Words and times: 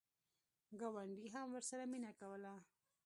ګاونډي 0.79 1.25
هم 1.33 1.47
ورسره 1.53 1.83
مینه 1.91 2.11
کوله. 2.19 2.53